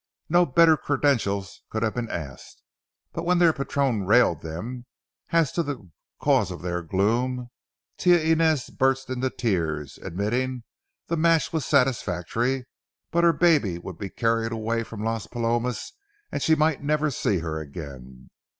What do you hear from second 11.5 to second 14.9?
was satisfactory, but her baby would be carried away